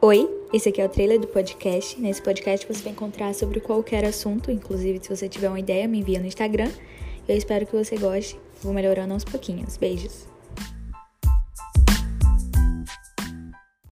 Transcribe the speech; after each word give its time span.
Oi, 0.00 0.28
esse 0.52 0.68
aqui 0.68 0.80
é 0.80 0.86
o 0.86 0.88
trailer 0.88 1.18
do 1.18 1.26
podcast. 1.26 2.00
Nesse 2.00 2.22
podcast 2.22 2.66
você 2.66 2.82
vai 2.82 2.92
encontrar 2.92 3.34
sobre 3.34 3.60
qualquer 3.60 4.04
assunto, 4.04 4.50
inclusive 4.50 5.00
se 5.02 5.14
você 5.14 5.28
tiver 5.28 5.48
uma 5.48 5.58
ideia, 5.58 5.88
me 5.88 5.98
envia 5.98 6.20
no 6.20 6.26
Instagram. 6.26 6.70
Eu 7.26 7.36
espero 7.36 7.66
que 7.66 7.76
você 7.76 7.96
goste. 7.96 8.38
Vou 8.62 8.72
melhorando 8.72 9.12
aos 9.12 9.24
pouquinhos. 9.24 9.76
Beijos. 9.76 10.37